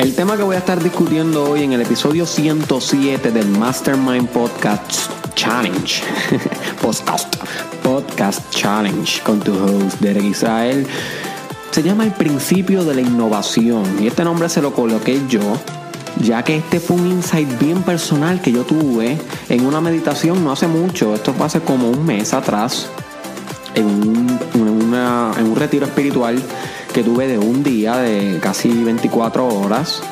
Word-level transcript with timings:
El 0.00 0.14
tema 0.14 0.34
que 0.34 0.42
voy 0.42 0.56
a 0.56 0.60
estar 0.60 0.82
discutiendo 0.82 1.44
hoy 1.44 1.62
en 1.62 1.74
el 1.74 1.82
episodio 1.82 2.24
107 2.24 3.32
del 3.32 3.46
Mastermind 3.48 4.30
Podcast 4.30 5.10
Challenge, 5.34 6.02
podcast, 6.80 7.36
podcast 7.82 8.48
Challenge 8.48 9.22
con 9.22 9.40
tu 9.40 9.52
host 9.52 10.00
Derek 10.00 10.24
Israel, 10.24 10.86
se 11.70 11.82
llama 11.82 12.04
el 12.04 12.12
principio 12.12 12.82
de 12.82 12.94
la 12.94 13.02
innovación. 13.02 13.84
Y 14.02 14.06
este 14.06 14.24
nombre 14.24 14.48
se 14.48 14.62
lo 14.62 14.72
coloqué 14.72 15.20
yo 15.28 15.42
ya 16.22 16.42
que 16.44 16.56
este 16.56 16.80
fue 16.80 16.96
un 16.96 17.06
insight 17.06 17.58
bien 17.58 17.82
personal 17.82 18.40
que 18.40 18.52
yo 18.52 18.64
tuve 18.64 19.18
en 19.50 19.66
una 19.66 19.82
meditación 19.82 20.42
no 20.42 20.50
hace 20.50 20.66
mucho, 20.66 21.14
esto 21.14 21.34
fue 21.34 21.44
hace 21.44 21.60
como 21.60 21.90
un 21.90 22.06
mes 22.06 22.32
atrás, 22.32 22.86
en 23.74 23.84
un, 23.84 24.38
en 24.54 25.44
un 25.44 25.56
retiro 25.56 25.84
espiritual 25.84 26.42
que 26.92 27.02
tuve 27.02 27.28
de 27.28 27.38
un 27.38 27.62
día, 27.62 27.98
de 27.98 28.38
casi 28.40 28.68
24 28.68 29.46
horas, 29.46 30.02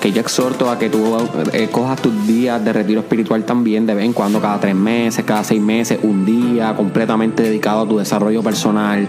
que 0.00 0.12
yo 0.12 0.20
exhorto 0.20 0.68
a 0.70 0.78
que 0.78 0.90
tú 0.90 1.16
eh, 1.52 1.68
cojas 1.70 2.02
tus 2.02 2.26
días 2.26 2.62
de 2.64 2.72
retiro 2.72 3.00
espiritual 3.00 3.44
también, 3.44 3.86
de 3.86 3.94
vez 3.94 4.04
en 4.04 4.12
cuando, 4.12 4.40
cada 4.40 4.58
tres 4.58 4.74
meses, 4.74 5.24
cada 5.24 5.44
seis 5.44 5.60
meses, 5.60 6.00
un 6.02 6.24
día 6.24 6.74
completamente 6.74 7.42
dedicado 7.44 7.82
a 7.82 7.88
tu 7.88 7.98
desarrollo 7.98 8.42
personal. 8.42 9.06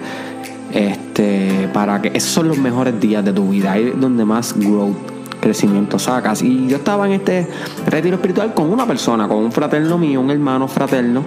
Este, 0.72 1.70
para 1.72 2.02
que 2.02 2.12
esos 2.16 2.32
son 2.32 2.48
los 2.48 2.58
mejores 2.58 3.00
días 3.00 3.24
de 3.24 3.32
tu 3.32 3.50
vida, 3.50 3.74
ahí 3.74 3.90
es 3.90 4.00
donde 4.00 4.26
más 4.26 4.58
growth, 4.58 4.96
crecimiento 5.40 6.00
sacas. 6.00 6.42
Y 6.42 6.68
yo 6.68 6.78
estaba 6.78 7.06
en 7.06 7.14
este 7.14 7.48
retiro 7.86 8.16
espiritual 8.16 8.54
con 8.54 8.72
una 8.72 8.88
persona, 8.88 9.28
con 9.28 9.38
un 9.38 9.52
fraterno 9.52 9.98
mío, 9.98 10.22
un 10.22 10.32
hermano 10.32 10.68
fraterno, 10.68 11.24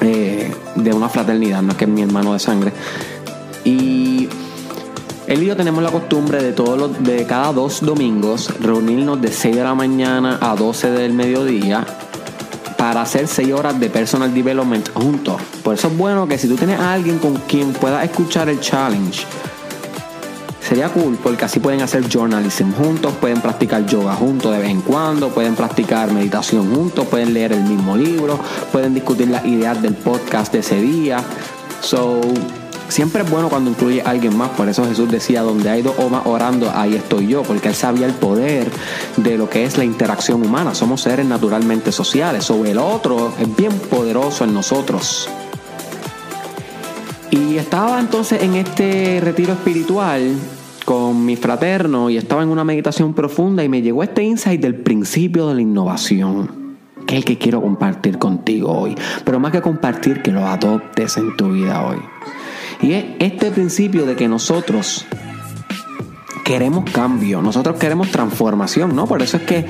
eh, 0.00 0.52
de 0.74 0.92
una 0.92 1.08
fraternidad, 1.08 1.62
no 1.62 1.72
es 1.72 1.76
que 1.76 1.84
es 1.84 1.90
mi 1.90 2.02
hermano 2.02 2.32
de 2.32 2.38
sangre. 2.38 2.72
Y 3.64 3.91
él 5.32 5.42
y 5.42 5.46
yo 5.46 5.56
tenemos 5.56 5.82
la 5.82 5.90
costumbre 5.90 6.42
de 6.42 6.52
todos 6.52 6.78
los, 6.78 7.02
de 7.02 7.24
cada 7.26 7.52
dos 7.52 7.80
domingos 7.80 8.52
reunirnos 8.60 9.20
de 9.20 9.32
6 9.32 9.56
de 9.56 9.64
la 9.64 9.74
mañana 9.74 10.38
a 10.40 10.54
12 10.54 10.90
del 10.90 11.14
mediodía 11.14 11.86
para 12.76 13.02
hacer 13.02 13.26
6 13.26 13.52
horas 13.52 13.80
de 13.80 13.88
personal 13.88 14.32
development 14.34 14.90
juntos. 14.92 15.40
Por 15.62 15.74
eso 15.74 15.88
es 15.88 15.96
bueno 15.96 16.28
que 16.28 16.36
si 16.36 16.48
tú 16.48 16.56
tienes 16.56 16.78
a 16.78 16.92
alguien 16.92 17.18
con 17.18 17.34
quien 17.48 17.72
puedas 17.72 18.04
escuchar 18.04 18.50
el 18.50 18.60
challenge, 18.60 19.24
sería 20.60 20.90
cool 20.90 21.18
porque 21.22 21.46
así 21.46 21.60
pueden 21.60 21.80
hacer 21.80 22.06
journalism 22.08 22.72
juntos, 22.72 23.14
pueden 23.20 23.40
practicar 23.40 23.86
yoga 23.86 24.14
juntos 24.14 24.52
de 24.52 24.58
vez 24.58 24.70
en 24.70 24.82
cuando, 24.82 25.30
pueden 25.30 25.54
practicar 25.54 26.12
meditación 26.12 26.74
juntos, 26.74 27.06
pueden 27.06 27.32
leer 27.32 27.52
el 27.52 27.62
mismo 27.62 27.96
libro, 27.96 28.38
pueden 28.70 28.92
discutir 28.92 29.28
las 29.28 29.46
ideas 29.46 29.80
del 29.80 29.94
podcast 29.94 30.52
de 30.52 30.58
ese 30.58 30.80
día. 30.80 31.24
So, 31.80 32.20
Siempre 32.92 33.22
es 33.22 33.30
bueno 33.30 33.48
cuando 33.48 33.70
incluye 33.70 34.02
a 34.02 34.10
alguien 34.10 34.36
más, 34.36 34.50
por 34.50 34.68
eso 34.68 34.84
Jesús 34.84 35.10
decía, 35.10 35.40
donde 35.40 35.70
hay 35.70 35.80
dos 35.80 35.94
o 35.98 36.28
orando, 36.28 36.70
ahí 36.74 36.94
estoy 36.94 37.26
yo, 37.26 37.42
porque 37.42 37.68
él 37.68 37.74
sabía 37.74 38.04
el 38.04 38.12
poder 38.12 38.70
de 39.16 39.38
lo 39.38 39.48
que 39.48 39.64
es 39.64 39.78
la 39.78 39.84
interacción 39.84 40.44
humana. 40.44 40.74
Somos 40.74 41.00
seres 41.00 41.24
naturalmente 41.24 41.90
sociales, 41.90 42.50
o 42.50 42.66
el 42.66 42.76
otro 42.76 43.32
es 43.40 43.56
bien 43.56 43.72
poderoso 43.88 44.44
en 44.44 44.52
nosotros. 44.52 45.26
Y 47.30 47.56
estaba 47.56 47.98
entonces 47.98 48.42
en 48.42 48.56
este 48.56 49.22
retiro 49.22 49.54
espiritual 49.54 50.34
con 50.84 51.24
mi 51.24 51.36
fraterno 51.36 52.10
y 52.10 52.18
estaba 52.18 52.42
en 52.42 52.50
una 52.50 52.62
meditación 52.62 53.14
profunda 53.14 53.64
y 53.64 53.70
me 53.70 53.80
llegó 53.80 54.02
este 54.02 54.22
insight 54.22 54.60
del 54.60 54.74
principio 54.74 55.48
de 55.48 55.54
la 55.54 55.62
innovación, 55.62 56.76
que 57.06 57.14
es 57.14 57.20
el 57.20 57.24
que 57.24 57.38
quiero 57.38 57.62
compartir 57.62 58.18
contigo 58.18 58.70
hoy. 58.70 58.94
Pero 59.24 59.40
más 59.40 59.50
que 59.50 59.62
compartir, 59.62 60.20
que 60.20 60.30
lo 60.30 60.46
adoptes 60.46 61.16
en 61.16 61.34
tu 61.38 61.52
vida 61.52 61.86
hoy. 61.86 61.96
Y 62.82 62.92
es 62.92 63.04
este 63.20 63.50
principio 63.50 64.04
de 64.04 64.16
que 64.16 64.28
nosotros 64.28 65.06
queremos 66.44 66.90
cambio, 66.90 67.40
nosotros 67.40 67.78
queremos 67.78 68.10
transformación, 68.10 68.94
¿no? 68.94 69.06
Por 69.06 69.22
eso 69.22 69.36
es 69.36 69.44
que, 69.44 69.64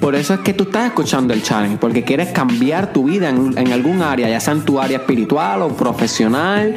por 0.00 0.14
eso 0.14 0.34
es 0.34 0.40
que 0.40 0.54
tú 0.54 0.64
estás 0.64 0.86
escuchando 0.86 1.34
el 1.34 1.42
challenge, 1.42 1.78
porque 1.78 2.04
quieres 2.04 2.28
cambiar 2.28 2.92
tu 2.92 3.04
vida 3.04 3.28
en, 3.28 3.58
en 3.58 3.72
algún 3.72 4.00
área, 4.00 4.28
ya 4.28 4.40
sea 4.40 4.54
en 4.54 4.62
tu 4.62 4.80
área 4.80 4.98
espiritual 4.98 5.62
o 5.62 5.68
profesional 5.76 6.76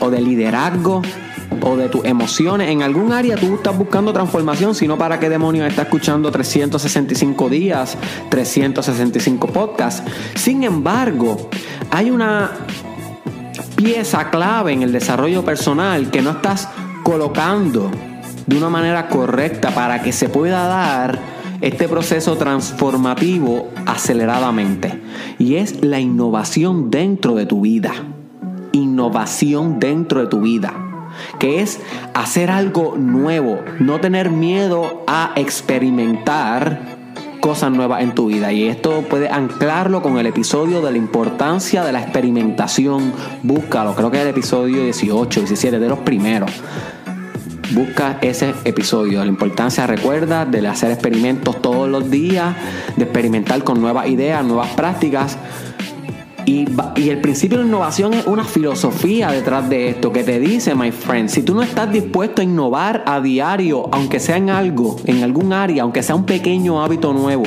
o 0.00 0.08
de 0.08 0.20
liderazgo 0.20 1.02
o 1.62 1.76
de 1.76 1.88
tus 1.88 2.04
emociones. 2.04 2.70
En 2.70 2.82
algún 2.82 3.12
área 3.12 3.36
tú 3.36 3.54
estás 3.54 3.76
buscando 3.76 4.12
transformación, 4.12 4.74
sino 4.74 4.96
para 4.96 5.18
qué 5.18 5.28
demonios 5.28 5.68
estás 5.68 5.86
escuchando 5.86 6.30
365 6.30 7.48
días, 7.48 7.96
365 8.28 9.48
podcasts. 9.48 10.02
Sin 10.36 10.64
embargo, 10.64 11.50
hay 11.90 12.10
una 12.10 12.52
pieza 13.76 14.30
clave 14.30 14.72
en 14.72 14.82
el 14.82 14.92
desarrollo 14.92 15.44
personal 15.44 16.10
que 16.10 16.22
no 16.22 16.30
estás 16.30 16.68
colocando 17.02 17.90
de 18.46 18.56
una 18.56 18.68
manera 18.68 19.08
correcta 19.08 19.70
para 19.70 20.02
que 20.02 20.12
se 20.12 20.28
pueda 20.28 20.66
dar 20.66 21.18
este 21.60 21.88
proceso 21.88 22.36
transformativo 22.36 23.70
aceleradamente. 23.86 25.00
Y 25.38 25.56
es 25.56 25.82
la 25.82 26.00
innovación 26.00 26.90
dentro 26.90 27.34
de 27.34 27.46
tu 27.46 27.62
vida. 27.62 27.92
Innovación 28.72 29.80
dentro 29.80 30.20
de 30.20 30.26
tu 30.26 30.40
vida. 30.40 30.74
Que 31.38 31.62
es 31.62 31.80
hacer 32.12 32.50
algo 32.50 32.96
nuevo. 32.96 33.60
No 33.78 34.00
tener 34.00 34.30
miedo 34.30 35.04
a 35.06 35.32
experimentar 35.36 37.03
cosas 37.44 37.70
nuevas 37.70 38.02
en 38.02 38.14
tu 38.14 38.28
vida. 38.28 38.50
Y 38.54 38.64
esto 38.64 39.02
puede 39.02 39.28
anclarlo 39.28 40.00
con 40.00 40.16
el 40.16 40.24
episodio 40.24 40.80
de 40.80 40.90
la 40.90 40.96
importancia 40.96 41.84
de 41.84 41.92
la 41.92 42.00
experimentación. 42.00 43.12
Búscalo, 43.42 43.94
creo 43.94 44.10
que 44.10 44.16
es 44.16 44.22
el 44.22 44.30
episodio 44.30 44.82
18, 44.84 45.40
17, 45.40 45.78
de 45.78 45.86
los 45.86 45.98
primeros. 45.98 46.50
Busca 47.72 48.16
ese 48.22 48.54
episodio, 48.64 49.20
la 49.20 49.26
importancia, 49.26 49.86
recuerda, 49.86 50.46
de 50.46 50.66
hacer 50.66 50.90
experimentos 50.90 51.60
todos 51.60 51.86
los 51.86 52.10
días, 52.10 52.56
de 52.96 53.04
experimentar 53.04 53.62
con 53.62 53.78
nuevas 53.78 54.08
ideas, 54.08 54.42
nuevas 54.42 54.70
prácticas 54.70 55.36
y, 56.46 56.66
el 57.08 57.20
principio 57.20 57.58
de 57.58 57.64
innovación 57.64 58.14
es 58.14 58.26
una 58.26 58.44
filosofía 58.44 59.30
detrás 59.30 59.68
de 59.68 59.88
esto 59.88 60.12
que 60.12 60.24
te 60.24 60.40
dice, 60.40 60.74
my 60.74 60.90
friend, 60.90 61.28
si 61.28 61.42
tú 61.42 61.54
no 61.54 61.62
estás 61.62 61.90
dispuesto 61.92 62.42
a 62.42 62.44
innovar 62.44 63.02
a 63.06 63.20
diario, 63.20 63.88
aunque 63.92 64.20
sea 64.20 64.36
en 64.36 64.50
algo, 64.50 64.96
en 65.04 65.22
algún 65.22 65.52
área, 65.52 65.82
aunque 65.82 66.02
sea 66.02 66.14
un 66.14 66.24
pequeño 66.24 66.82
hábito 66.82 67.12
nuevo, 67.12 67.44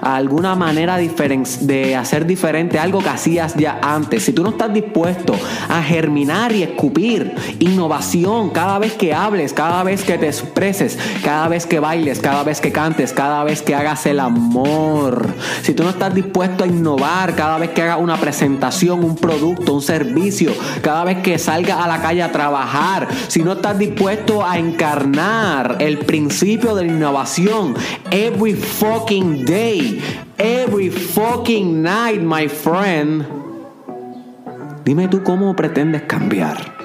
alguna 0.00 0.54
manera 0.54 0.96
de 0.96 1.96
hacer 1.96 2.26
diferente 2.26 2.78
algo 2.78 3.00
que 3.00 3.08
hacías 3.08 3.54
ya 3.56 3.80
antes, 3.82 4.24
si 4.24 4.32
tú 4.32 4.42
no 4.42 4.50
estás 4.50 4.72
dispuesto 4.72 5.34
a 5.68 5.82
germinar 5.82 6.52
y 6.52 6.62
escupir 6.62 7.34
innovación 7.58 8.50
cada 8.50 8.78
vez 8.78 8.94
que 8.94 9.14
hables, 9.14 9.52
cada 9.52 9.82
vez 9.82 10.02
que 10.04 10.18
te 10.18 10.26
expreses, 10.26 10.98
cada 11.22 11.48
vez 11.48 11.66
que 11.66 11.80
bailes, 11.80 12.20
cada 12.20 12.42
vez 12.42 12.60
que 12.60 12.72
cantes, 12.72 13.12
cada 13.12 13.44
vez 13.44 13.62
que 13.62 13.74
hagas 13.74 14.06
el 14.06 14.20
amor, 14.20 15.26
si 15.62 15.74
tú 15.74 15.82
no 15.82 15.90
estás 15.90 16.14
dispuesto 16.14 16.64
a 16.64 16.66
innovar 16.66 17.34
cada 17.34 17.58
vez 17.58 17.70
que 17.70 17.82
hagas 17.82 17.98
una 18.00 18.16
presentación, 18.16 18.39
un 18.42 19.16
producto, 19.16 19.74
un 19.74 19.82
servicio, 19.82 20.52
cada 20.82 21.04
vez 21.04 21.18
que 21.18 21.38
salgas 21.38 21.78
a 21.78 21.88
la 21.88 22.00
calle 22.00 22.22
a 22.22 22.32
trabajar, 22.32 23.08
si 23.28 23.42
no 23.42 23.52
estás 23.52 23.78
dispuesto 23.78 24.44
a 24.44 24.58
encarnar 24.58 25.76
el 25.80 25.98
principio 25.98 26.74
de 26.74 26.86
la 26.86 26.92
innovación 26.92 27.74
every 28.10 28.54
fucking 28.54 29.44
day, 29.44 30.00
every 30.38 30.90
fucking 30.90 31.82
night, 31.82 32.20
my 32.20 32.48
friend, 32.48 33.26
dime 34.84 35.08
tú 35.08 35.22
cómo 35.22 35.54
pretendes 35.54 36.02
cambiar. 36.02 36.80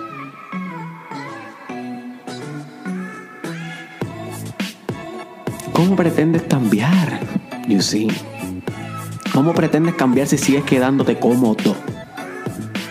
¿Cómo 5.72 5.96
pretendes 5.96 6.44
cambiar? 6.44 7.20
You 7.68 7.82
see. 7.82 8.35
¿Cómo 9.36 9.54
pretendes 9.54 9.96
cambiar 9.96 10.28
si 10.28 10.38
sigues 10.38 10.64
quedándote 10.64 11.20
cómodo? 11.20 11.76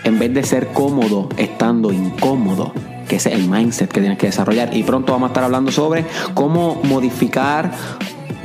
En 0.03 0.19
vez 0.19 0.31
de 0.31 0.43
ser 0.43 0.67
cómodo 0.67 1.27
estando 1.37 1.91
incómodo, 1.91 2.71
que 3.09 3.15
es 3.15 3.25
el 3.25 3.49
mindset 3.49 3.91
que 3.91 3.99
tienes 3.99 4.19
que 4.19 4.27
desarrollar. 4.27 4.77
Y 4.77 4.83
pronto 4.83 5.11
vamos 5.11 5.29
a 5.29 5.31
estar 5.31 5.43
hablando 5.43 5.71
sobre 5.71 6.05
cómo 6.35 6.79
modificar 6.83 7.71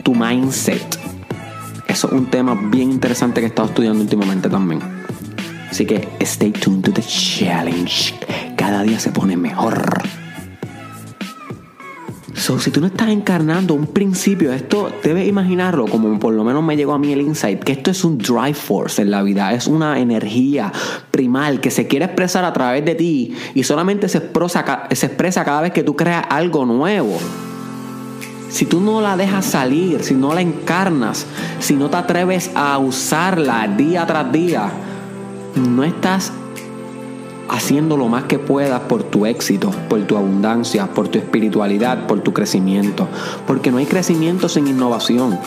tu 0.03 0.15
mindset. 0.15 0.99
Eso 1.89 2.07
es 2.07 2.13
un 2.15 2.31
tema 2.31 2.59
bien 2.71 2.91
interesante 2.91 3.43
que 3.43 3.49
he 3.49 3.51
estado 3.51 3.69
estudiando 3.69 4.01
últimamente 4.01 4.49
también. 4.49 4.81
Así 5.71 5.85
que 5.85 6.09
stay 6.21 6.53
tuned 6.53 6.83
to 6.83 6.93
the 6.95 7.03
challenge. 7.03 8.15
Cada 8.57 8.83
día 8.83 8.99
se 8.99 9.11
pone 9.11 9.37
mejor. 9.37 10.01
So, 12.41 12.59
si 12.59 12.71
tú 12.71 12.81
no 12.81 12.87
estás 12.87 13.11
encarnando 13.11 13.75
un 13.75 13.89
principio, 13.89 14.51
esto 14.51 14.91
debes 15.05 15.29
imaginarlo, 15.29 15.85
como 15.85 16.19
por 16.19 16.33
lo 16.33 16.43
menos 16.43 16.65
me 16.65 16.75
llegó 16.75 16.95
a 16.95 16.99
mí 16.99 17.13
el 17.13 17.21
insight, 17.21 17.63
que 17.63 17.73
esto 17.73 17.91
es 17.91 18.03
un 18.03 18.17
drive 18.17 18.55
force 18.55 19.03
en 19.03 19.11
la 19.11 19.23
vida, 19.23 19.53
es 19.53 19.67
una 19.67 20.01
energía 20.01 20.73
primal 21.11 21.61
que 21.61 21.71
se 21.71 21.87
quiere 21.87 22.07
expresar 22.07 22.47
a 22.47 22.53
través 22.55 22.83
de 22.87 22.95
ti 22.95 23.37
y 23.55 23.63
solamente 23.63 24.09
se 24.09 24.17
expresa, 24.17 24.89
se 24.91 25.05
expresa 25.05 25.45
cada 25.45 25.61
vez 25.61 25.73
que 25.73 25.83
tú 25.83 25.95
creas 25.95 26.25
algo 26.31 26.65
nuevo. 26.65 27.19
Si 28.49 28.65
tú 28.65 28.81
no 28.81 29.03
la 29.03 29.19
dejas 29.19 29.45
salir, 29.45 30.03
si 30.03 30.15
no 30.15 30.33
la 30.33 30.41
encarnas, 30.41 31.27
si 31.59 31.75
no 31.75 31.91
te 31.91 31.99
atreves 31.99 32.53
a 32.55 32.79
usarla 32.79 33.69
día 33.69 34.07
tras 34.07 34.33
día, 34.33 34.71
no 35.57 35.85
estás 35.85 36.33
haciendo 37.51 37.97
lo 37.97 38.09
más 38.09 38.25
que 38.25 38.39
puedas 38.39 38.81
por 38.83 39.03
tu 39.03 39.27
éxito, 39.27 39.71
por 39.89 40.01
tu 40.03 40.17
abundancia, 40.17 40.87
por 40.87 41.09
tu 41.09 41.19
espiritualidad, 41.19 42.07
por 42.07 42.21
tu 42.21 42.33
crecimiento. 42.33 43.09
Porque 43.47 43.71
no 43.71 43.79
hay 43.79 43.87
crecimiento 43.87 44.49
sin 44.49 44.69
innovación. 44.69 45.39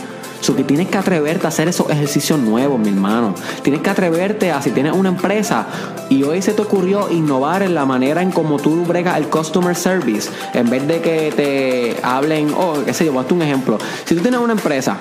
So 0.42 0.58
que 0.58 0.66
tienes 0.66 0.90
que 0.90 0.98
atreverte 0.98 1.46
a 1.46 1.50
hacer 1.50 1.70
esos 1.70 1.90
ejercicios 1.90 2.38
nuevos, 2.38 2.78
mi 2.78 2.90
hermano. 2.90 3.34
Tienes 3.62 3.82
que 3.82 3.90
atreverte 3.90 4.52
a, 4.52 4.62
si 4.62 4.72
tienes 4.72 4.94
una 4.94 5.08
empresa 5.08 5.66
y 6.10 6.24
hoy 6.24 6.42
se 6.42 6.52
te 6.52 6.62
ocurrió 6.62 7.10
innovar 7.10 7.64
en 7.64 7.74
la 7.74 7.86
manera 7.86 8.22
en 8.22 8.32
cómo 8.32 8.60
tú 8.60 8.84
bregas 8.84 9.18
el 9.18 9.28
customer 9.28 9.74
service, 9.74 10.30
en 10.54 10.70
vez 10.70 10.86
de 10.86 11.00
que 11.00 11.32
te 11.32 12.06
hablen, 12.06 12.54
oh, 12.58 12.76
qué 12.86 12.94
sé 12.94 13.06
yo, 13.06 13.14
voy 13.14 13.24
un 13.32 13.42
ejemplo. 13.42 13.78
Si 14.04 14.16
tú 14.16 14.22
tienes 14.22 14.42
una 14.42 14.52
empresa 14.52 14.98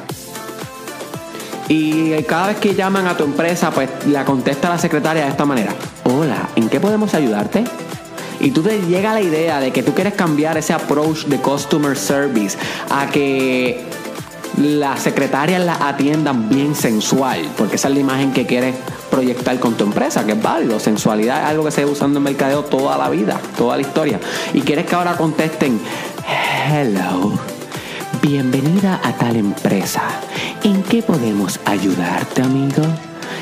y 1.72 2.22
cada 2.24 2.48
vez 2.48 2.58
que 2.58 2.74
llaman 2.74 3.06
a 3.06 3.16
tu 3.16 3.24
empresa, 3.24 3.70
pues 3.70 3.88
la 4.06 4.26
contesta 4.26 4.68
la 4.68 4.76
secretaria 4.76 5.24
de 5.24 5.30
esta 5.30 5.46
manera. 5.46 5.72
Hola, 6.04 6.50
¿en 6.54 6.68
qué 6.68 6.78
podemos 6.80 7.14
ayudarte? 7.14 7.64
Y 8.40 8.50
tú 8.50 8.62
te 8.62 8.78
llega 8.82 9.14
la 9.14 9.22
idea 9.22 9.58
de 9.58 9.72
que 9.72 9.82
tú 9.82 9.94
quieres 9.94 10.12
cambiar 10.12 10.58
ese 10.58 10.74
approach 10.74 11.24
de 11.24 11.38
customer 11.38 11.96
service 11.96 12.58
a 12.90 13.06
que 13.06 13.82
las 14.58 15.00
secretarias 15.00 15.64
la 15.64 15.88
atiendan 15.88 16.50
bien 16.50 16.74
sensual, 16.74 17.48
porque 17.56 17.76
esa 17.76 17.88
es 17.88 17.94
la 17.94 18.00
imagen 18.00 18.34
que 18.34 18.44
quieres 18.44 18.74
proyectar 19.10 19.58
con 19.58 19.74
tu 19.74 19.84
empresa, 19.84 20.26
que 20.26 20.32
es 20.32 20.42
válido. 20.42 20.78
Sensualidad 20.78 21.40
es 21.42 21.48
algo 21.48 21.64
que 21.64 21.70
se 21.70 21.86
va 21.86 21.90
usando 21.90 22.18
en 22.18 22.24
mercadeo 22.24 22.64
toda 22.64 22.98
la 22.98 23.08
vida, 23.08 23.40
toda 23.56 23.76
la 23.76 23.82
historia. 23.82 24.20
Y 24.52 24.60
quieres 24.60 24.84
que 24.84 24.94
ahora 24.94 25.16
contesten, 25.16 25.80
hello, 26.70 27.32
bienvenida 28.22 29.00
a 29.02 29.12
tal 29.12 29.36
empresa. 29.36 30.02
¿En 30.62 30.82
qué 30.84 31.02
podemos 31.02 31.58
ayudarte, 31.66 32.42
amigo? 32.42 32.82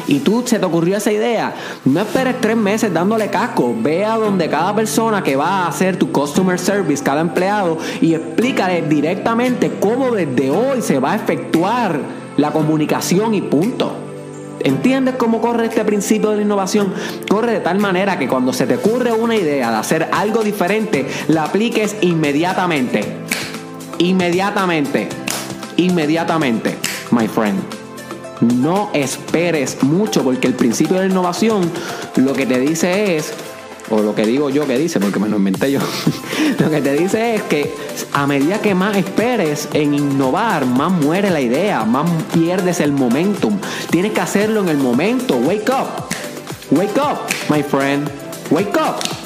y 0.07 0.21
tú 0.21 0.43
se 0.45 0.59
te 0.59 0.65
ocurrió 0.65 0.97
esa 0.97 1.13
idea, 1.13 1.55
no 1.85 2.01
esperes 2.01 2.41
tres 2.41 2.57
meses 2.57 2.93
dándole 2.93 3.29
casco. 3.29 3.75
Ve 3.79 4.05
a 4.05 4.17
donde 4.17 4.49
cada 4.49 4.75
persona 4.75 5.23
que 5.23 5.37
va 5.37 5.65
a 5.65 5.69
hacer 5.69 5.97
tu 5.99 6.11
customer 6.11 6.59
service, 6.59 7.05
cada 7.05 7.21
empleado, 7.21 7.79
y 8.01 8.15
explícale 8.15 8.83
directamente 8.83 9.71
cómo 9.79 10.11
desde 10.11 10.51
hoy 10.51 10.83
se 10.83 10.99
va 10.99 11.13
a 11.13 11.17
efectuar 11.17 12.01
la 12.37 12.51
comunicación 12.51 13.35
y 13.35 13.43
punto. 13.43 13.93
¿Entiendes 14.61 15.15
cómo 15.17 15.41
corre 15.41 15.67
este 15.67 15.85
principio 15.85 16.31
de 16.31 16.37
la 16.37 16.43
innovación? 16.43 16.93
Corre 17.29 17.53
de 17.53 17.61
tal 17.61 17.79
manera 17.79 18.19
que 18.19 18.29
cuando 18.29 18.53
se 18.53 18.67
te 18.67 18.77
ocurre 18.77 19.13
una 19.13 19.37
idea 19.37 19.71
de 19.71 19.77
hacer 19.77 20.09
algo 20.13 20.43
diferente, 20.43 21.07
la 21.29 21.45
apliques 21.45 21.97
inmediatamente. 22.01 23.20
Inmediatamente. 24.01 25.09
Inmediatamente, 25.77 26.79
my 27.11 27.29
friend. 27.29 27.61
No 28.41 28.91
esperes 28.95 29.83
mucho 29.83 30.23
porque 30.25 30.47
el 30.47 30.55
principio 30.55 30.97
de 30.97 31.03
la 31.03 31.11
innovación 31.11 31.71
lo 32.17 32.33
que 32.33 32.47
te 32.47 32.59
dice 32.59 33.17
es, 33.17 33.31
o 33.91 34.01
lo 34.01 34.15
que 34.15 34.25
digo 34.25 34.49
yo 34.49 34.67
que 34.67 34.79
dice, 34.79 35.01
porque 35.01 35.19
me 35.19 35.29
lo 35.29 35.37
inventé 35.37 35.71
yo, 35.71 35.81
lo 36.59 36.71
que 36.71 36.81
te 36.81 36.95
dice 36.95 37.35
es 37.35 37.43
que 37.43 37.75
a 38.15 38.27
medida 38.27 38.63
que 38.63 38.75
más 38.75 38.97
esperes 38.97 39.69
en 39.75 39.93
innovar, 39.93 40.65
más 40.65 40.91
muere 40.91 41.29
la 41.29 41.43
idea, 41.43 41.85
más 41.85 42.11
pierdes 42.33 42.81
el 42.81 42.93
momentum. 42.93 43.59
Tienes 43.91 44.13
que 44.13 44.23
hacerlo 44.23 44.63
en 44.63 44.71
el 44.71 44.79
momento. 44.79 45.37
Wake 45.37 45.69
up. 45.69 46.09
Wake 46.71 46.97
up, 46.97 47.19
my 47.51 47.63
friend. 47.63 48.11
Wake 48.51 48.79
up. 48.79 49.20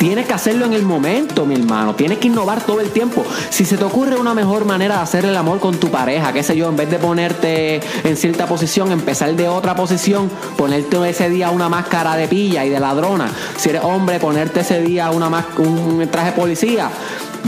Tienes 0.00 0.26
que 0.26 0.32
hacerlo 0.32 0.64
en 0.64 0.72
el 0.72 0.82
momento, 0.82 1.44
mi 1.44 1.54
hermano. 1.56 1.94
Tienes 1.94 2.16
que 2.16 2.28
innovar 2.28 2.62
todo 2.62 2.80
el 2.80 2.88
tiempo. 2.88 3.22
Si 3.50 3.66
se 3.66 3.76
te 3.76 3.84
ocurre 3.84 4.16
una 4.16 4.32
mejor 4.32 4.64
manera 4.64 4.96
de 4.96 5.02
hacer 5.02 5.26
el 5.26 5.36
amor 5.36 5.60
con 5.60 5.78
tu 5.78 5.88
pareja, 5.88 6.32
qué 6.32 6.42
sé 6.42 6.56
yo, 6.56 6.70
en 6.70 6.76
vez 6.76 6.90
de 6.90 6.96
ponerte 6.96 7.82
en 8.02 8.16
cierta 8.16 8.46
posición, 8.46 8.92
empezar 8.92 9.34
de 9.34 9.46
otra 9.46 9.74
posición, 9.74 10.30
ponerte 10.56 11.06
ese 11.06 11.28
día 11.28 11.50
una 11.50 11.68
máscara 11.68 12.16
de 12.16 12.28
pilla 12.28 12.64
y 12.64 12.70
de 12.70 12.80
ladrona. 12.80 13.30
Si 13.58 13.68
eres 13.68 13.84
hombre, 13.84 14.18
ponerte 14.18 14.60
ese 14.60 14.80
día 14.80 15.10
una 15.10 15.28
un 15.58 16.08
traje 16.10 16.30
de 16.30 16.36
policía. 16.36 16.88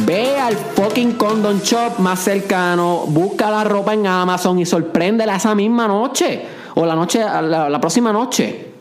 Ve 0.05 0.39
al 0.39 0.55
fucking 0.55 1.13
condom 1.13 1.59
shop 1.59 2.01
más 2.01 2.19
cercano, 2.19 3.07
busca 3.07 3.51
la 3.51 3.65
ropa 3.65 3.95
en 3.95 4.07
Amazon 4.07 4.59
y 4.59 4.67
sorpréndela 4.67 5.37
esa 5.37 5.55
misma 5.55 5.89
noche. 5.89 6.45
O 6.75 6.85
la 6.85 6.95
noche, 6.95 7.21
la, 7.21 7.71
la 7.71 7.81
próxima 7.81 8.13
noche. 8.13 8.73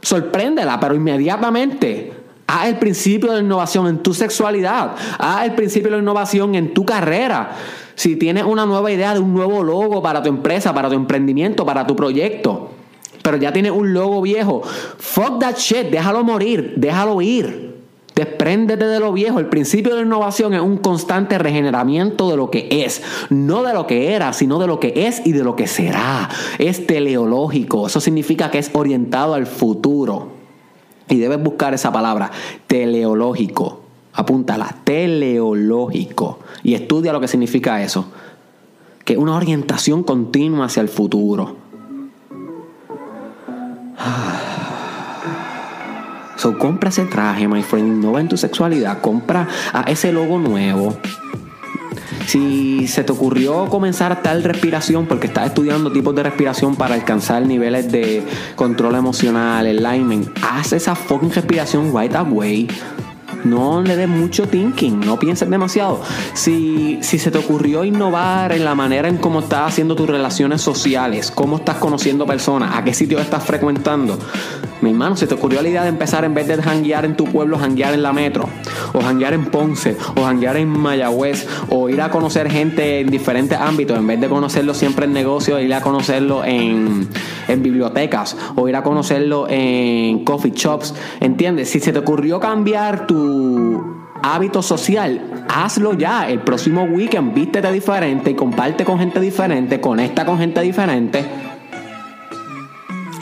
Sorpréndela, 0.00 0.78
pero 0.78 0.94
inmediatamente. 0.94 2.15
Haz 2.46 2.68
el 2.68 2.78
principio 2.78 3.30
de 3.30 3.36
la 3.38 3.42
innovación 3.42 3.88
en 3.88 3.98
tu 4.02 4.14
sexualidad. 4.14 4.92
Haz 5.18 5.46
el 5.46 5.54
principio 5.54 5.90
de 5.90 5.96
la 5.96 6.02
innovación 6.02 6.54
en 6.54 6.74
tu 6.74 6.84
carrera. 6.84 7.50
Si 7.96 8.16
tienes 8.16 8.44
una 8.44 8.66
nueva 8.66 8.92
idea 8.92 9.14
de 9.14 9.20
un 9.20 9.34
nuevo 9.34 9.62
logo 9.64 10.02
para 10.02 10.22
tu 10.22 10.28
empresa, 10.28 10.72
para 10.72 10.88
tu 10.88 10.94
emprendimiento, 10.94 11.64
para 11.66 11.86
tu 11.86 11.96
proyecto, 11.96 12.70
pero 13.22 13.38
ya 13.38 13.52
tienes 13.52 13.72
un 13.72 13.92
logo 13.92 14.22
viejo, 14.22 14.62
fuck 14.98 15.40
that 15.40 15.56
shit, 15.56 15.90
déjalo 15.90 16.22
morir, 16.22 16.74
déjalo 16.76 17.20
ir. 17.20 17.74
Despréndete 18.14 18.86
de 18.86 18.98
lo 18.98 19.12
viejo. 19.12 19.40
El 19.40 19.48
principio 19.48 19.94
de 19.94 20.00
la 20.00 20.06
innovación 20.06 20.54
es 20.54 20.62
un 20.62 20.78
constante 20.78 21.36
regeneramiento 21.36 22.30
de 22.30 22.36
lo 22.38 22.50
que 22.50 22.66
es. 22.70 23.02
No 23.28 23.62
de 23.62 23.74
lo 23.74 23.86
que 23.86 24.14
era, 24.14 24.32
sino 24.32 24.58
de 24.58 24.66
lo 24.66 24.80
que 24.80 25.06
es 25.06 25.20
y 25.26 25.32
de 25.32 25.44
lo 25.44 25.54
que 25.54 25.66
será. 25.66 26.30
Es 26.58 26.86
teleológico. 26.86 27.86
Eso 27.86 28.00
significa 28.00 28.50
que 28.50 28.58
es 28.58 28.70
orientado 28.72 29.34
al 29.34 29.46
futuro. 29.46 30.35
Y 31.08 31.18
debes 31.18 31.42
buscar 31.42 31.74
esa 31.74 31.92
palabra, 31.92 32.30
teleológico. 32.66 33.82
Apúntala, 34.12 34.74
teleológico. 34.84 36.40
Y 36.62 36.74
estudia 36.74 37.12
lo 37.12 37.20
que 37.20 37.28
significa 37.28 37.82
eso. 37.82 38.06
Que 39.04 39.12
es 39.12 39.18
una 39.18 39.36
orientación 39.36 40.02
continua 40.02 40.66
hacia 40.66 40.80
el 40.80 40.88
futuro. 40.88 41.56
So, 46.38 46.58
compra 46.58 46.90
ese 46.90 47.06
traje, 47.06 47.48
my 47.48 47.62
friend. 47.62 48.04
No 48.04 48.12
va 48.12 48.20
en 48.20 48.28
tu 48.28 48.36
sexualidad. 48.36 49.00
Compra 49.00 49.48
a 49.72 49.80
ese 49.90 50.12
logo 50.12 50.38
nuevo. 50.38 50.94
Si 52.26 52.86
se 52.88 53.04
te 53.04 53.12
ocurrió 53.12 53.66
comenzar 53.66 54.22
tal 54.22 54.42
respiración 54.42 55.06
porque 55.06 55.26
estás 55.26 55.46
estudiando 55.46 55.92
tipos 55.92 56.14
de 56.14 56.22
respiración 56.22 56.76
para 56.76 56.94
alcanzar 56.94 57.46
niveles 57.46 57.90
de 57.90 58.22
control 58.54 58.94
emocional, 58.94 59.66
alignment, 59.66 60.28
haz 60.42 60.72
esa 60.72 60.94
fucking 60.94 61.32
respiración 61.32 61.92
right 61.96 62.14
away. 62.14 62.68
No 63.44 63.80
le 63.80 63.94
des 63.96 64.08
mucho 64.08 64.48
thinking, 64.48 65.00
no 65.00 65.18
pienses 65.18 65.48
demasiado. 65.48 66.00
Si, 66.34 66.98
si 67.02 67.18
se 67.18 67.30
te 67.30 67.38
ocurrió 67.38 67.84
innovar 67.84 68.52
en 68.52 68.64
la 68.64 68.74
manera 68.74 69.08
en 69.08 69.18
cómo 69.18 69.40
estás 69.40 69.68
haciendo 69.68 69.94
tus 69.94 70.08
relaciones 70.08 70.62
sociales, 70.62 71.30
cómo 71.30 71.56
estás 71.56 71.76
conociendo 71.76 72.26
personas, 72.26 72.74
a 72.74 72.82
qué 72.82 72.92
sitio 72.92 73.20
estás 73.20 73.44
frecuentando, 73.44 74.18
mi 74.80 74.90
hermano, 74.90 75.16
se 75.16 75.26
te 75.26 75.34
ocurrió 75.34 75.62
la 75.62 75.68
idea 75.68 75.82
de 75.82 75.88
empezar 75.88 76.24
en 76.24 76.34
vez 76.34 76.46
de 76.46 76.62
janguear 76.62 77.04
en 77.04 77.16
tu 77.16 77.24
pueblo, 77.24 77.58
janguear 77.58 77.94
en 77.94 78.02
la 78.02 78.12
metro, 78.12 78.48
o 78.92 79.00
janguear 79.00 79.34
en 79.34 79.46
Ponce, 79.46 79.96
o 80.14 80.22
janguear 80.22 80.56
en 80.56 80.68
Mayagüez, 80.68 81.46
o 81.70 81.88
ir 81.88 82.00
a 82.00 82.10
conocer 82.10 82.50
gente 82.50 83.00
en 83.00 83.10
diferentes 83.10 83.58
ámbitos, 83.58 83.96
en 83.96 84.06
vez 84.06 84.20
de 84.20 84.28
conocerlo 84.28 84.74
siempre 84.74 85.06
en 85.06 85.12
negocios, 85.12 85.62
ir 85.62 85.72
a 85.72 85.80
conocerlo 85.80 86.44
en, 86.44 87.08
en 87.48 87.62
bibliotecas, 87.62 88.36
o 88.54 88.68
ir 88.68 88.76
a 88.76 88.82
conocerlo 88.82 89.46
en 89.48 90.24
coffee 90.24 90.52
shops, 90.54 90.94
¿entiendes? 91.20 91.70
Si 91.70 91.80
se 91.80 91.92
te 91.92 91.98
ocurrió 91.98 92.38
cambiar 92.38 93.06
tu 93.06 93.82
hábito 94.22 94.62
social, 94.62 95.44
hazlo 95.48 95.94
ya. 95.94 96.28
El 96.28 96.40
próximo 96.40 96.82
weekend 96.84 97.34
vístete 97.34 97.72
diferente 97.72 98.30
y 98.30 98.34
comparte 98.34 98.84
con 98.84 98.98
gente 98.98 99.20
diferente, 99.20 99.80
conecta 99.80 100.26
con 100.26 100.38
gente 100.38 100.60
diferente 100.60 101.24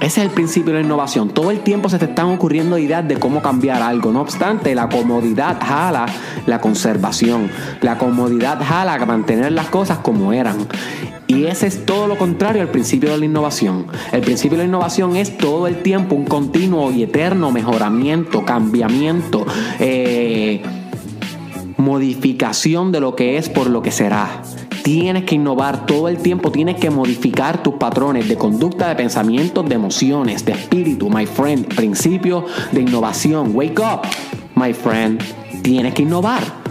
ese 0.05 0.21
es 0.21 0.27
el 0.27 0.31
principio 0.33 0.75
de 0.75 0.81
la 0.81 0.85
innovación. 0.85 1.31
Todo 1.31 1.51
el 1.51 1.61
tiempo 1.61 1.89
se 1.89 1.99
te 1.99 2.05
están 2.05 2.27
ocurriendo 2.27 2.77
ideas 2.77 3.09
de 3.09 3.17
cómo 3.17 3.41
cambiar 3.41 3.81
algo. 3.81 4.13
No 4.13 4.21
obstante, 4.21 4.75
la 4.75 4.91
comodidad 4.91 5.59
jala 5.65 6.05
la 6.47 6.61
conservación. 6.61 7.51
La 7.81 7.97
comodidad 7.97 8.61
jala 8.63 8.99
mantener 9.07 9.53
las 9.53 9.69
cosas 9.69 9.99
como 9.99 10.35
eran. 10.35 10.69
Y 11.27 11.47
ese 11.47 11.67
es 11.67 11.87
todo 11.87 12.07
lo 12.07 12.19
contrario 12.19 12.61
al 12.61 12.69
principio 12.69 13.13
de 13.13 13.17
la 13.17 13.25
innovación. 13.25 13.87
El 14.13 14.21
principio 14.21 14.59
de 14.59 14.65
la 14.65 14.69
innovación 14.69 15.17
es 15.17 15.39
todo 15.39 15.67
el 15.67 15.83
tiempo 15.83 16.15
un 16.15 16.27
continuo 16.27 16.91
y 16.91 17.03
eterno 17.03 17.51
mejoramiento, 17.51 18.45
cambiamiento, 18.45 19.47
eh, 19.81 20.63
modificación 21.79 22.93
de 22.93 23.01
lo 23.01 23.17
que 23.17 23.39
es 23.39 23.49
por 23.49 23.71
lo 23.71 23.81
que 23.81 23.91
será. 23.91 24.43
Tienes 24.85 25.25
que 25.25 25.37
innovar 25.37 25.87
todo 25.87 26.09
el 26.09 26.19
tiempo, 26.19 26.53
tienes 26.53 26.77
que 26.77 26.91
modificar 26.91 27.63
tus 27.63 27.77
patrones 27.77 28.29
de 28.29 28.37
conducta, 28.37 28.87
de 28.91 28.95
pensamientos, 28.95 29.67
de 29.67 29.77
emociones, 29.77 30.45
de 30.45 30.53
espíritu, 30.53 31.09
my 31.09 31.25
friend. 31.25 31.75
Principio 31.75 32.45
de 32.71 32.83
innovación. 32.83 33.53
Wake 33.55 33.81
up, 33.81 34.03
my 34.55 34.75
friend. 34.75 35.23
Tienes 35.63 35.95
que 35.95 36.03
innovar. 36.03 36.64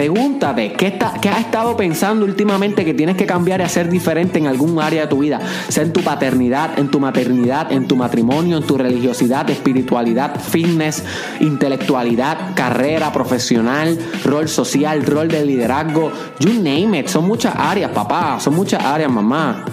Pregúntate, 0.00 0.72
¿qué, 0.72 0.86
está, 0.86 1.12
¿qué 1.20 1.28
has 1.28 1.40
estado 1.40 1.76
pensando 1.76 2.24
últimamente 2.24 2.86
que 2.86 2.94
tienes 2.94 3.18
que 3.18 3.26
cambiar 3.26 3.60
y 3.60 3.64
hacer 3.64 3.90
diferente 3.90 4.38
en 4.38 4.46
algún 4.46 4.80
área 4.80 5.02
de 5.02 5.08
tu 5.08 5.18
vida? 5.18 5.38
Sea 5.68 5.82
en 5.82 5.92
tu 5.92 6.00
paternidad, 6.00 6.78
en 6.78 6.90
tu 6.90 6.98
maternidad, 6.98 7.70
en 7.70 7.86
tu 7.86 7.96
matrimonio, 7.96 8.56
en 8.56 8.62
tu 8.62 8.78
religiosidad, 8.78 9.50
espiritualidad, 9.50 10.40
fitness, 10.40 11.04
intelectualidad, 11.40 12.54
carrera 12.54 13.12
profesional, 13.12 13.98
rol 14.24 14.48
social, 14.48 15.04
rol 15.04 15.28
de 15.28 15.44
liderazgo. 15.44 16.10
You 16.38 16.54
name 16.54 17.00
it. 17.00 17.08
Son 17.08 17.26
muchas 17.26 17.54
áreas, 17.54 17.90
papá. 17.90 18.40
Son 18.40 18.54
muchas 18.54 18.82
áreas, 18.82 19.12
mamá. 19.12 19.66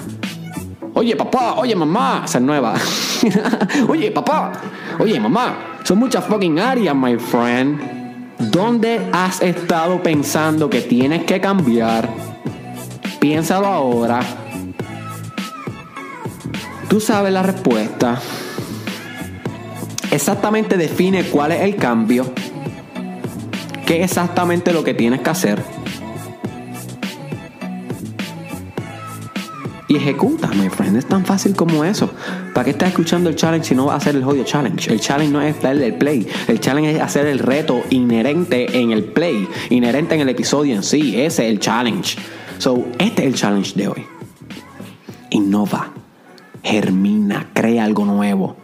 Oye, 0.94 1.16
papá, 1.16 1.54
oye, 1.54 1.74
mamá. 1.74 2.24
Esa 2.26 2.40
es 2.40 2.44
nueva. 2.44 2.74
oye, 3.88 4.12
papá, 4.12 4.52
oye, 5.00 5.18
mamá. 5.22 5.78
Son 5.84 5.98
muchas 5.98 6.26
fucking 6.26 6.60
áreas, 6.60 6.94
my 6.94 7.18
friend. 7.18 8.07
¿Dónde 8.40 9.10
has 9.14 9.42
estado 9.42 10.02
pensando 10.04 10.70
que 10.70 10.82
tienes 10.82 11.24
que 11.26 11.42
cambiar? 11.42 12.10
Piénsalo 13.20 13.68
ahora. 13.68 14.20
Tú 16.88 17.00
sabes 17.00 17.34
la 17.34 17.44
respuesta. 17.44 18.20
Exactamente 20.12 20.78
define 20.78 21.24
cuál 21.24 21.52
es 21.52 21.62
el 21.62 21.76
cambio. 21.76 22.32
¿Qué 23.86 23.98
es 23.98 24.12
exactamente 24.12 24.72
lo 24.72 24.84
que 24.84 24.94
tienes 24.94 25.22
que 25.22 25.30
hacer? 25.30 25.78
y 29.88 29.96
ejecuta, 29.96 30.50
my 30.50 30.70
friend. 30.70 30.98
Es 30.98 31.06
tan 31.06 31.26
fácil 31.26 31.56
como 31.56 31.84
eso. 31.84 32.10
¿Para 32.58 32.66
qué 32.66 32.72
estás 32.72 32.90
escuchando 32.90 33.30
el 33.30 33.36
challenge 33.36 33.68
si 33.68 33.76
no 33.76 33.86
vas 33.86 33.94
a 33.94 33.98
hacer 33.98 34.16
el 34.16 34.24
jodido 34.24 34.44
challenge? 34.44 34.92
El 34.92 35.00
challenge 35.00 35.32
no 35.32 35.40
es 35.44 35.62
darle 35.62 35.86
el 35.86 35.94
play. 35.94 36.26
El 36.48 36.60
challenge 36.60 36.96
es 36.96 37.00
hacer 37.00 37.28
el 37.28 37.38
reto 37.38 37.84
inherente 37.92 38.80
en 38.82 38.90
el 38.90 39.04
play, 39.04 39.48
inherente 39.70 40.16
en 40.16 40.22
el 40.22 40.30
episodio 40.30 40.74
en 40.74 40.82
sí. 40.82 41.22
Ese 41.22 41.46
es 41.46 41.52
el 41.52 41.60
challenge. 41.60 42.18
So, 42.58 42.84
este 42.98 43.22
es 43.22 43.28
el 43.28 43.36
challenge 43.36 43.76
de 43.76 43.90
hoy. 43.90 44.04
Innova, 45.30 45.92
germina, 46.64 47.52
crea 47.54 47.84
algo 47.84 48.06
nuevo 48.06 48.56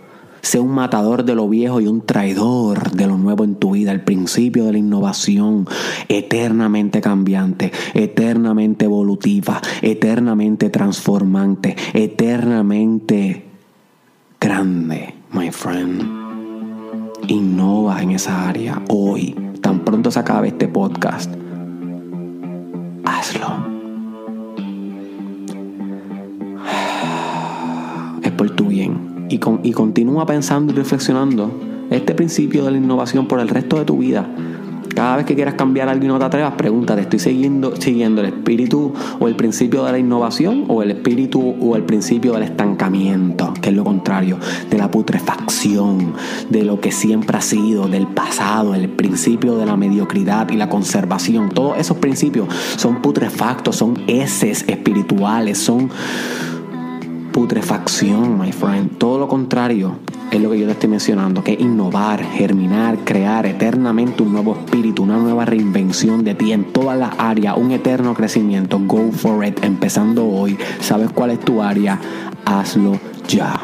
Sé 0.42 0.60
un 0.60 0.72
matador 0.72 1.24
de 1.24 1.36
lo 1.36 1.48
viejo 1.48 1.80
y 1.80 1.86
un 1.86 2.04
traidor 2.04 2.94
de 2.94 3.06
lo 3.06 3.20
nuevo 3.20 3.44
en 3.44 3.58
tu 3.58 3.74
vida. 3.74 3.92
El 3.92 4.02
principio 4.02 4.66
de 4.66 4.72
la 4.72 4.80
innovación, 4.80 5.68
eternamente 6.10 7.00
cambiante, 7.00 7.72
eternamente 7.94 8.86
evolutiva, 8.86 9.62
eternamente 9.84 10.72
transformante, 10.72 11.76
eternamente 11.94 13.53
grande, 14.44 15.16
my 15.32 15.50
friend. 15.52 16.04
Innova 17.30 18.02
en 18.02 18.12
esa 18.12 18.50
área 18.50 18.82
hoy. 18.90 19.34
Tan 19.62 19.86
pronto 19.86 20.12
se 20.12 20.20
acabe 20.20 20.50
este 20.50 20.68
podcast. 20.68 21.34
Hazlo. 23.06 23.48
Es 28.24 28.32
por 28.32 28.50
tu 28.50 28.68
bien 28.68 29.28
y, 29.30 29.40
continúa 29.40 30.26
pensando 30.26 30.74
y 30.74 30.76
reflexionando 30.76 31.50
este 31.90 32.14
principio 32.14 32.66
de 32.66 32.72
la 32.72 32.78
innovación 32.78 33.30
por 33.30 33.40
el 33.40 33.48
resto 33.48 33.80
de 33.80 33.86
tu 33.86 34.00
vida. 34.00 34.28
Cada 35.14 35.22
vez 35.22 35.28
que 35.28 35.36
quieras 35.36 35.54
cambiar 35.54 35.90
algo 35.90 36.06
y 36.06 36.08
no 36.08 36.18
te 36.18 36.26
atrevas, 36.26 36.56
pregúntate, 36.56 37.02
¿estoy 37.02 37.20
siguiendo, 37.20 37.76
siguiendo 37.76 38.22
el 38.22 38.30
espíritu 38.30 38.96
o 39.20 39.28
el 39.28 39.36
principio 39.36 39.84
de 39.84 39.92
la 39.92 40.00
innovación 40.00 40.66
o 40.70 40.82
el 40.82 40.90
espíritu 40.90 41.56
o 41.62 41.76
el 41.76 41.84
principio 41.84 42.34
del 42.34 42.42
estancamiento, 42.42 43.54
que 43.62 43.70
es 43.70 43.76
lo 43.76 43.84
contrario, 43.84 44.40
de 44.72 44.78
la 44.80 44.90
putrefacción, 44.90 46.16
de 46.50 46.64
lo 46.64 46.82
que 46.82 46.92
siempre 46.92 47.38
ha 47.38 47.42
sido, 47.42 47.88
del 47.88 48.08
pasado, 48.08 48.74
el 48.74 48.90
principio 48.90 49.56
de 49.56 49.68
la 49.68 49.78
mediocridad 49.78 50.50
y 50.50 50.56
la 50.56 50.68
conservación? 50.68 51.50
Todos 51.50 51.78
esos 51.78 51.98
principios 51.98 52.48
son 52.76 53.04
putrefactos, 53.04 53.76
son 53.76 54.02
heces 54.08 54.66
espirituales, 54.68 55.60
son 55.60 55.92
putrefacción, 57.32 58.40
my 58.40 58.52
friend. 58.52 58.98
Todo 58.98 59.20
lo 59.20 59.28
contrario 59.28 60.00
es 60.38 60.42
lo 60.42 60.50
que 60.50 60.60
yo 60.60 60.66
te 60.66 60.72
estoy 60.72 60.90
mencionando, 60.90 61.44
que 61.44 61.54
innovar, 61.54 62.24
germinar, 62.24 62.98
crear 63.04 63.46
eternamente 63.46 64.24
un 64.24 64.34
nuevo 64.34 64.54
espíritu, 64.54 65.04
una 65.04 65.18
nueva 65.18 65.46
reinvención 65.46 66.24
de 66.24 66.34
ti 66.34 66.52
en 66.52 66.74
todas 66.74 66.98
las 66.98 67.12
áreas, 67.20 67.56
un 67.56 67.72
eterno 67.72 68.16
crecimiento. 68.16 68.80
Go 68.80 69.12
for 69.12 69.46
it, 69.46 69.64
empezando 69.64 70.26
hoy. 70.28 70.58
¿Sabes 70.80 71.12
cuál 71.12 71.32
es 71.32 71.40
tu 71.40 71.62
área? 71.62 72.00
Hazlo 72.46 73.00
ya. 73.28 73.62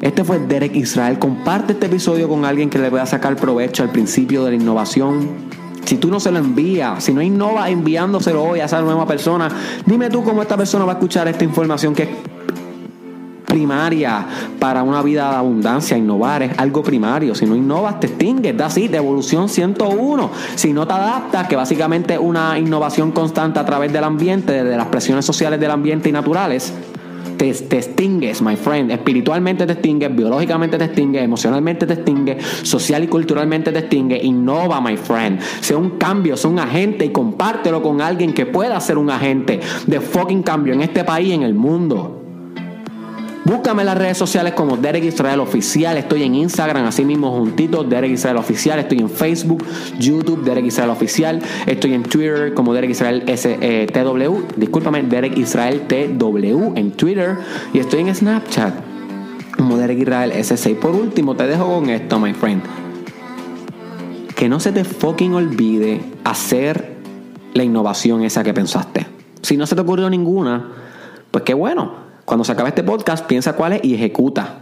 Este 0.00 0.24
fue 0.24 0.40
Derek 0.40 0.74
Israel. 0.74 1.18
Comparte 1.20 1.74
este 1.74 1.86
episodio 1.86 2.28
con 2.28 2.44
alguien 2.44 2.70
que 2.70 2.78
le 2.78 2.90
pueda 2.90 3.06
sacar 3.06 3.36
provecho 3.36 3.84
al 3.84 3.90
principio 3.90 4.44
de 4.44 4.50
la 4.50 4.56
innovación 4.56 5.54
si 5.84 5.98
tú 5.98 6.08
no 6.08 6.18
se 6.18 6.30
lo 6.30 6.38
envías, 6.38 7.04
si 7.04 7.12
no 7.12 7.20
innova 7.20 7.68
enviándoselo 7.68 8.42
hoy 8.42 8.60
a 8.60 8.64
esa 8.64 8.80
nueva 8.80 9.06
persona, 9.06 9.48
dime 9.84 10.08
tú 10.08 10.24
cómo 10.24 10.40
esta 10.42 10.56
persona 10.56 10.84
va 10.86 10.92
a 10.92 10.94
escuchar 10.94 11.28
esta 11.28 11.44
información 11.44 11.94
que 11.94 12.02
es 12.04 12.08
primaria 13.54 14.26
para 14.58 14.82
una 14.82 15.00
vida 15.00 15.30
de 15.30 15.36
abundancia. 15.36 15.96
Innovar 15.96 16.42
es 16.42 16.58
algo 16.58 16.82
primario. 16.82 17.36
Si 17.36 17.46
no 17.46 17.54
innovas, 17.54 18.00
te 18.00 18.08
extingues. 18.08 18.56
Da 18.56 18.66
así, 18.66 18.88
de 18.88 18.96
evolución 18.96 19.48
101. 19.48 20.30
Si 20.56 20.72
no 20.72 20.84
te 20.88 20.92
adaptas, 20.92 21.46
que 21.46 21.54
básicamente 21.54 22.18
una 22.18 22.58
innovación 22.58 23.12
constante 23.12 23.60
a 23.60 23.64
través 23.64 23.92
del 23.92 24.02
ambiente, 24.02 24.64
de 24.64 24.76
las 24.76 24.88
presiones 24.88 25.24
sociales 25.24 25.60
del 25.60 25.70
ambiente 25.70 26.08
y 26.08 26.12
naturales, 26.12 26.72
te, 27.36 27.50
extingues, 27.50 28.42
my 28.42 28.56
friend. 28.56 28.90
Espiritualmente 28.90 29.66
te 29.66 29.74
extingues, 29.74 30.16
biológicamente 30.16 30.76
te 30.76 30.86
extingues, 30.86 31.22
emocionalmente 31.22 31.86
te 31.86 31.92
extingues, 31.94 32.44
social 32.64 33.04
y 33.04 33.06
culturalmente 33.06 33.70
te 33.70 33.78
extingues. 33.78 34.24
Innova, 34.24 34.80
my 34.80 34.96
friend. 34.96 35.40
Sea 35.60 35.76
un 35.76 35.90
cambio, 35.90 36.36
sea 36.36 36.50
un 36.50 36.58
agente 36.58 37.04
y 37.04 37.10
compártelo 37.10 37.80
con 37.82 38.00
alguien 38.00 38.32
que 38.32 38.46
pueda 38.46 38.80
ser 38.80 38.98
un 38.98 39.10
agente 39.10 39.60
de 39.86 40.00
fucking 40.00 40.42
cambio 40.42 40.74
en 40.74 40.80
este 40.80 41.04
país 41.04 41.28
y 41.28 41.32
en 41.34 41.44
el 41.44 41.54
mundo. 41.54 42.23
Búscame 43.44 43.82
en 43.82 43.86
las 43.86 43.98
redes 43.98 44.16
sociales 44.16 44.54
como 44.54 44.78
Derek 44.78 45.04
Israel 45.04 45.38
Oficial. 45.40 45.98
Estoy 45.98 46.22
en 46.22 46.34
Instagram, 46.34 46.86
así 46.86 47.04
mismo 47.04 47.30
juntito, 47.30 47.84
Derek 47.84 48.12
Israel 48.12 48.38
Oficial. 48.38 48.78
Estoy 48.78 49.00
en 49.00 49.10
Facebook, 49.10 49.62
YouTube, 49.98 50.42
Derek 50.44 50.64
Israel 50.64 50.88
Oficial. 50.88 51.42
Estoy 51.66 51.92
en 51.92 52.04
Twitter 52.04 52.54
como 52.54 52.72
Derek 52.72 52.90
Israel 52.90 53.22
S 53.26 53.58
eh, 53.60 53.86
TW. 53.92 54.58
Discúlpame, 54.58 55.02
Derek 55.02 55.36
Israel 55.36 55.82
TW 55.86 56.72
en 56.74 56.92
Twitter. 56.92 57.36
Y 57.74 57.80
estoy 57.80 58.00
en 58.00 58.14
Snapchat 58.14 58.72
como 59.58 59.76
Derek 59.76 59.98
Israel 59.98 60.32
S6. 60.32 60.76
Por 60.76 60.92
último, 60.92 61.36
te 61.36 61.46
dejo 61.46 61.66
con 61.66 61.90
esto, 61.90 62.18
my 62.18 62.32
friend. 62.32 62.62
Que 64.34 64.48
no 64.48 64.58
se 64.58 64.72
te 64.72 64.84
fucking 64.84 65.34
olvide 65.34 66.00
hacer 66.24 66.94
la 67.52 67.62
innovación 67.62 68.22
esa 68.22 68.42
que 68.42 68.54
pensaste. 68.54 69.06
Si 69.42 69.58
no 69.58 69.66
se 69.66 69.74
te 69.74 69.82
ocurrió 69.82 70.08
ninguna, 70.08 70.70
pues 71.30 71.44
qué 71.44 71.52
bueno 71.52 72.03
cuando 72.24 72.44
se 72.44 72.52
acabe 72.52 72.70
este 72.70 72.82
podcast, 72.82 73.26
piensa 73.26 73.54
cuál 73.54 73.74
es 73.74 73.84
y 73.84 73.94
ejecuta. 73.94 74.60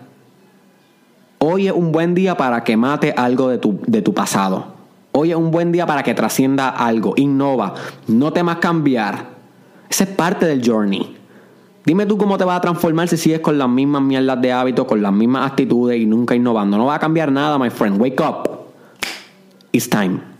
Hoy 1.38 1.66
es 1.66 1.72
un 1.72 1.92
buen 1.92 2.14
día 2.14 2.36
para 2.36 2.64
que 2.64 2.76
mate 2.76 3.12
algo 3.16 3.48
de 3.48 3.58
tu, 3.58 3.80
de 3.86 4.02
tu 4.02 4.14
pasado. 4.14 4.66
Hoy 5.12 5.30
es 5.30 5.36
un 5.36 5.50
buen 5.50 5.72
día 5.72 5.86
para 5.86 6.02
que 6.02 6.14
trascienda 6.14 6.68
algo. 6.68 7.14
Innova. 7.16 7.74
No 8.06 8.32
temas 8.32 8.58
cambiar. 8.58 9.26
Esa 9.88 10.04
es 10.04 10.10
parte 10.10 10.46
del 10.46 10.66
journey. 10.66 11.16
Dime 11.84 12.06
tú 12.06 12.16
cómo 12.16 12.38
te 12.38 12.44
vas 12.44 12.58
a 12.58 12.60
transformar 12.60 13.08
si 13.08 13.16
sigues 13.16 13.40
con 13.40 13.58
las 13.58 13.68
mismas 13.68 14.02
mierdas 14.02 14.40
de 14.40 14.52
hábitos, 14.52 14.86
con 14.86 15.02
las 15.02 15.12
mismas 15.12 15.50
actitudes 15.50 16.00
y 16.00 16.06
nunca 16.06 16.34
innovando. 16.34 16.78
No 16.78 16.86
va 16.86 16.94
a 16.94 16.98
cambiar 17.00 17.30
nada, 17.30 17.58
my 17.58 17.70
friend. 17.70 18.00
Wake 18.00 18.20
up. 18.20 18.48
It's 19.72 19.88
time. 19.88 20.31